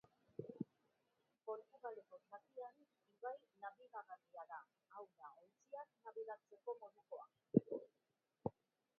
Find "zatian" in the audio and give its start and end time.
2.29-2.79